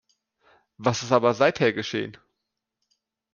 [0.79, 2.17] Was ist aber seither geschehen?